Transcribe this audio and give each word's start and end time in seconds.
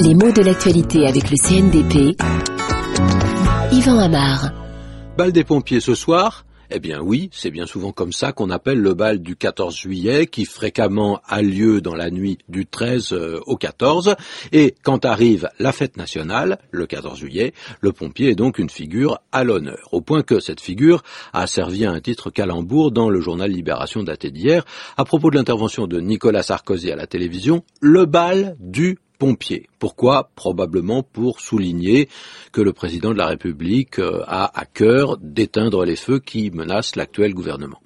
Les 0.00 0.14
mots 0.14 0.30
de 0.30 0.42
l'actualité 0.42 1.06
avec 1.06 1.30
le 1.30 1.36
CNDP. 1.36 2.16
Yvan 3.72 3.98
Amar. 3.98 4.52
Bal 5.16 5.32
des 5.32 5.42
pompiers 5.42 5.80
ce 5.80 5.94
soir 5.94 6.44
eh 6.70 6.78
bien 6.78 7.00
oui, 7.00 7.30
c'est 7.32 7.50
bien 7.50 7.66
souvent 7.66 7.92
comme 7.92 8.12
ça 8.12 8.32
qu'on 8.32 8.50
appelle 8.50 8.80
le 8.80 8.94
bal 8.94 9.20
du 9.20 9.36
14 9.36 9.76
juillet, 9.76 10.26
qui 10.26 10.44
fréquemment 10.44 11.20
a 11.26 11.42
lieu 11.42 11.80
dans 11.80 11.94
la 11.94 12.10
nuit 12.10 12.38
du 12.48 12.66
13 12.66 13.12
euh, 13.12 13.40
au 13.46 13.56
14. 13.56 14.16
Et 14.52 14.74
quand 14.82 15.04
arrive 15.04 15.48
la 15.58 15.72
fête 15.72 15.96
nationale, 15.96 16.58
le 16.70 16.86
14 16.86 17.18
juillet, 17.18 17.52
le 17.80 17.92
pompier 17.92 18.30
est 18.30 18.34
donc 18.34 18.58
une 18.58 18.70
figure 18.70 19.18
à 19.32 19.44
l'honneur. 19.44 19.88
Au 19.92 20.00
point 20.00 20.22
que 20.22 20.40
cette 20.40 20.60
figure 20.60 21.02
a 21.32 21.46
servi 21.46 21.84
à 21.84 21.92
un 21.92 22.00
titre 22.00 22.30
calembour 22.30 22.90
dans 22.90 23.10
le 23.10 23.20
journal 23.20 23.50
Libération 23.50 24.02
daté 24.02 24.30
d'hier, 24.30 24.64
à 24.96 25.04
propos 25.04 25.30
de 25.30 25.36
l'intervention 25.36 25.86
de 25.86 26.00
Nicolas 26.00 26.42
Sarkozy 26.42 26.90
à 26.90 26.96
la 26.96 27.06
télévision, 27.06 27.62
le 27.80 28.04
bal 28.06 28.56
du 28.60 28.98
pompiers. 29.18 29.68
Pourquoi 29.78 30.30
Probablement 30.34 31.02
pour 31.02 31.40
souligner 31.40 32.08
que 32.52 32.60
le 32.60 32.72
président 32.72 33.12
de 33.12 33.18
la 33.18 33.26
République 33.26 33.98
euh, 33.98 34.22
a 34.26 34.58
à 34.58 34.64
cœur 34.64 35.18
d'éteindre 35.18 35.84
les 35.84 35.96
feux 35.96 36.18
qui 36.18 36.50
menacent 36.50 36.96
l'actuel 36.96 37.34
gouvernement. 37.34 37.80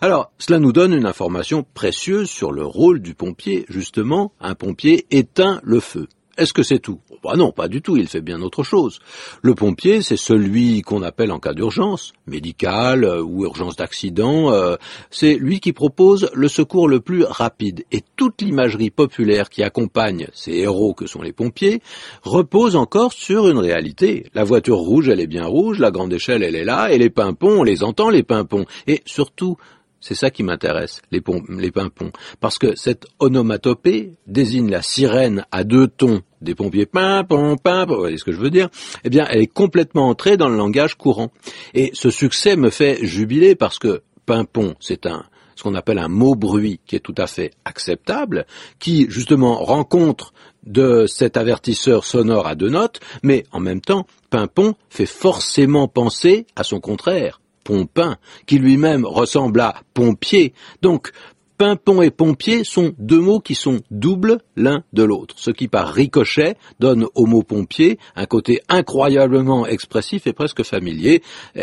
Alors, 0.00 0.32
cela 0.38 0.58
nous 0.58 0.72
donne 0.72 0.92
une 0.92 1.06
information 1.06 1.64
précieuse 1.74 2.28
sur 2.28 2.52
le 2.52 2.64
rôle 2.64 3.00
du 3.00 3.14
pompier. 3.14 3.66
Justement, 3.68 4.32
un 4.40 4.54
pompier 4.54 5.06
éteint 5.10 5.60
le 5.62 5.80
feu. 5.80 6.08
Est-ce 6.36 6.52
que 6.52 6.62
c'est 6.62 6.78
tout? 6.78 7.00
Bah 7.22 7.34
Non, 7.36 7.52
pas 7.52 7.68
du 7.68 7.82
tout, 7.82 7.96
il 7.96 8.08
fait 8.08 8.20
bien 8.20 8.40
autre 8.42 8.62
chose. 8.62 9.00
Le 9.42 9.54
pompier, 9.54 10.02
c'est 10.02 10.16
celui 10.16 10.82
qu'on 10.82 11.02
appelle 11.02 11.32
en 11.32 11.38
cas 11.38 11.54
d'urgence, 11.54 12.12
médicale 12.26 13.04
euh, 13.04 13.22
ou 13.22 13.44
urgence 13.44 13.76
d'accident, 13.76 14.52
euh, 14.52 14.76
c'est 15.10 15.34
lui 15.34 15.60
qui 15.60 15.72
propose 15.72 16.30
le 16.34 16.48
secours 16.48 16.88
le 16.88 17.00
plus 17.00 17.24
rapide. 17.24 17.84
Et 17.92 18.02
toute 18.16 18.42
l'imagerie 18.42 18.90
populaire 18.90 19.50
qui 19.50 19.62
accompagne 19.62 20.28
ces 20.32 20.52
héros 20.52 20.94
que 20.94 21.06
sont 21.06 21.22
les 21.22 21.32
pompiers 21.32 21.82
repose 22.22 22.76
encore 22.76 23.12
sur 23.12 23.48
une 23.48 23.58
réalité. 23.58 24.26
La 24.34 24.44
voiture 24.44 24.78
rouge, 24.78 25.08
elle 25.08 25.20
est 25.20 25.26
bien 25.26 25.46
rouge, 25.46 25.78
la 25.78 25.90
grande 25.90 26.12
échelle, 26.12 26.42
elle 26.42 26.56
est 26.56 26.64
là, 26.64 26.92
et 26.92 26.98
les 26.98 27.10
pimpons, 27.10 27.60
on 27.60 27.62
les 27.62 27.82
entend, 27.82 28.10
les 28.10 28.22
pimpons. 28.22 28.64
Et 28.86 29.02
surtout, 29.04 29.56
c'est 30.00 30.14
ça 30.14 30.30
qui 30.30 30.42
m'intéresse, 30.42 31.02
les, 31.10 31.22
les 31.50 31.70
pimpons. 31.70 32.10
Parce 32.40 32.58
que 32.58 32.74
cette 32.74 33.06
onomatopée 33.18 34.14
désigne 34.26 34.70
la 34.70 34.82
sirène 34.82 35.44
à 35.52 35.64
deux 35.64 35.88
tons 35.88 36.22
des 36.40 36.54
pompiers 36.54 36.86
pimpon, 36.86 37.56
pimpon, 37.56 37.94
vous 37.94 38.00
voyez 38.00 38.18
ce 38.18 38.24
que 38.24 38.32
je 38.32 38.40
veux 38.40 38.50
dire 38.50 38.68
Eh 39.04 39.10
bien, 39.10 39.26
elle 39.30 39.42
est 39.42 39.46
complètement 39.46 40.08
entrée 40.08 40.36
dans 40.36 40.48
le 40.48 40.56
langage 40.56 40.96
courant. 40.96 41.30
Et 41.74 41.90
ce 41.94 42.10
succès 42.10 42.56
me 42.56 42.70
fait 42.70 43.04
jubiler 43.04 43.54
parce 43.54 43.78
que 43.78 44.02
pimpon, 44.26 44.74
c'est 44.80 45.06
un 45.06 45.24
ce 45.60 45.64
qu'on 45.64 45.74
appelle 45.74 45.98
un 45.98 46.08
mot 46.08 46.34
bruit 46.34 46.80
qui 46.86 46.96
est 46.96 47.00
tout 47.00 47.14
à 47.18 47.26
fait 47.26 47.50
acceptable, 47.66 48.46
qui 48.78 49.06
justement 49.10 49.62
rencontre 49.62 50.32
de 50.64 51.04
cet 51.06 51.36
avertisseur 51.36 52.04
sonore 52.06 52.46
à 52.46 52.54
deux 52.54 52.70
notes, 52.70 53.00
mais 53.22 53.44
en 53.52 53.60
même 53.60 53.82
temps, 53.82 54.06
pimpon 54.30 54.74
fait 54.88 55.04
forcément 55.04 55.86
penser 55.86 56.46
à 56.56 56.64
son 56.64 56.80
contraire, 56.80 57.42
Pompin, 57.62 58.16
qui 58.46 58.58
lui-même 58.58 59.04
ressemble 59.04 59.60
à 59.60 59.74
pompier. 59.92 60.54
Donc, 60.80 61.12
pimpon 61.60 62.00
et 62.00 62.10
pompier 62.10 62.64
sont 62.64 62.94
deux 62.98 63.20
mots 63.20 63.38
qui 63.38 63.54
sont 63.54 63.82
doubles 63.90 64.38
l'un 64.56 64.82
de 64.94 65.02
l'autre, 65.02 65.34
ce 65.36 65.50
qui 65.50 65.68
par 65.68 65.92
ricochet 65.92 66.56
donne 66.78 67.06
au 67.14 67.26
mot 67.26 67.42
pompier 67.42 67.98
un 68.16 68.24
côté 68.24 68.62
incroyablement 68.70 69.66
expressif 69.66 70.26
et 70.26 70.32
presque 70.32 70.62
familier. 70.62 71.22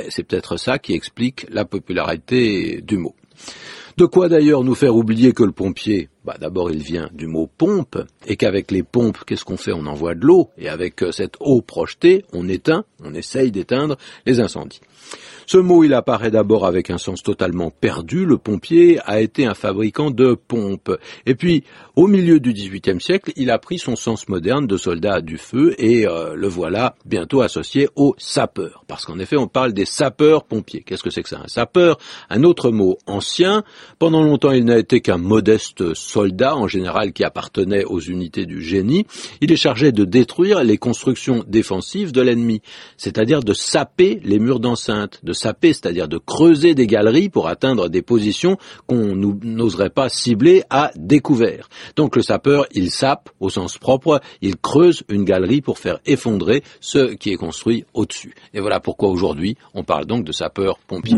C'est 0.09 0.22
peut-être 0.22 0.58
ça 0.58 0.78
qui 0.78 0.94
explique 0.94 1.48
la 1.50 1.66
popularité 1.66 2.80
du 2.84 3.00
mot. 3.00 3.16
De 3.98 4.06
quoi 4.06 4.30
d'ailleurs 4.30 4.64
nous 4.64 4.76
faire 4.76 4.95
oublier 4.95 5.31
que 5.31 5.42
le 5.42 5.52
pompier, 5.52 6.09
bah 6.28 6.36
d'abord 6.38 6.70
il 6.72 6.83
vient 6.83 7.09
du 7.14 7.25
mot 7.25 7.47
pompe, 7.58 7.97
et 8.25 8.36
qu'avec 8.36 8.70
les 8.70 8.83
pompes, 8.83 9.20
qu'est-ce 9.25 9.45
qu'on 9.45 9.56
fait? 9.56 9.72
On 9.72 9.86
envoie 9.86 10.14
de 10.14 10.25
l'eau, 10.25 10.50
et 10.58 10.67
avec 10.67 11.02
cette 11.11 11.38
eau 11.39 11.61
projetée, 11.61 12.25
on 12.33 12.50
éteint, 12.50 12.83
on 13.02 13.14
essaye 13.14 13.50
d'éteindre 13.50 13.95
les 14.25 14.42
incendies. 14.42 14.82
Ce 15.49 15.58
mot, 15.58 15.86
il 15.86 15.93
apparaît 15.93 16.30
d'abord 16.30 16.65
avec 16.65 16.89
un 16.89 16.98
sens 16.98 17.23
totalement 17.23 17.71
perdu. 17.71 18.26
Le 18.26 18.38
pompier 18.38 18.99
a 19.05 19.21
été 19.21 19.45
un 19.45 19.54
fabricant 19.54 20.11
de 20.11 20.33
pompes. 20.33 20.92
Et 21.26 21.36
puis, 21.36 21.64
au 21.95 22.08
milieu 22.08 22.42
du 22.42 22.52
XVIIIe 22.52 22.99
siècle, 22.99 23.32
il 23.38 23.49
a 23.49 23.58
pris 23.58 23.80
son 23.80 23.95
sens 23.95 24.27
moderne 24.27 24.67
de 24.67 24.76
soldat 24.76 25.21
du 25.21 25.38
feu 25.38 25.73
et 25.77 26.05
euh, 26.05 26.36
le 26.36 26.49
voilà 26.49 26.95
bientôt 27.05 27.39
associé 27.39 27.88
aux 27.95 28.14
sapeurs. 28.17 28.83
Parce 28.88 29.05
qu'en 29.05 29.20
effet, 29.20 29.38
on 29.38 29.48
parle 29.48 29.71
des 29.71 29.86
sapeurs-pompiers. 29.86 30.83
Qu'est-ce 30.86 31.04
que 31.04 31.09
c'est 31.09 31.23
que 31.23 31.30
ça? 31.30 31.39
Un 31.42 31.48
sapeur, 31.48 31.98
un 32.30 32.44
autre 32.44 32.71
mot 32.71 32.98
ancien. 33.05 33.64
Pendant 33.99 34.23
longtemps, 34.23 34.52
il 34.52 34.65
n'a 34.65 34.77
été 34.77 34.99
qu'un 34.99 35.17
modeste 35.17 35.94
soldat, 36.17 36.55
en 36.55 36.67
général, 36.67 37.14
qui 37.14 37.23
appartenait 37.23 37.83
aux 37.83 38.00
unités 38.00 38.48
du 38.48 38.64
génie. 38.64 39.05
Il 39.39 39.52
est 39.52 39.55
chargé 39.55 39.92
de 39.92 40.04
détruire 40.04 40.64
les 40.64 40.80
constructions 40.80 41.44
défensives 41.48 42.11
de 42.11 42.22
l'ennemi, 42.22 42.64
c'est-à-dire 42.98 43.42
de 43.42 43.54
saper 43.54 44.20
les 44.23 44.39
murs 44.39 44.60
d'enceinte, 44.60 45.20
de 45.22 45.32
saper, 45.32 45.73
c'est-à-dire 45.73 46.08
de 46.08 46.17
creuser 46.17 46.73
des 46.73 46.88
galeries 46.88 47.30
pour 47.30 47.48
atteindre 47.48 47.88
des 47.88 48.02
positions 48.02 48.58
qu'on 48.88 49.16
n'oserait 49.16 49.92
pas 49.92 50.10
cibler 50.10 50.64
à 50.72 50.89
découvert. 50.95 51.70
Donc 51.95 52.16
le 52.16 52.23
sapeur, 52.23 52.66
il 52.72 52.89
sape 52.89 53.30
au 53.39 53.52
sens 53.52 53.77
propre, 53.77 54.20
il 54.42 54.56
creuse 54.58 55.04
une 55.10 55.23
galerie 55.23 55.61
pour 55.61 55.77
faire 55.77 56.00
effondrer 56.08 56.64
ce 56.80 57.14
qui 57.14 57.30
est 57.30 57.36
construit 57.36 57.86
au-dessus. 57.94 58.33
Et 58.56 58.60
voilà 58.60 58.80
pourquoi 58.80 59.10
aujourd'hui 59.10 59.56
on 59.76 59.83
parle 59.83 60.08
donc 60.08 60.23
de 60.23 60.32
sapeur-pompier. 60.32 61.16